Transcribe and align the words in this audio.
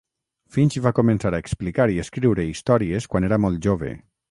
Finch 0.53 0.77
va 0.85 0.93
començar 0.99 1.31
a 1.33 1.41
explicar 1.43 1.87
i 1.97 2.01
escriure 2.05 2.47
històries 2.55 3.09
quan 3.15 3.31
era 3.31 3.41
molt 3.47 3.65
jove. 3.71 3.97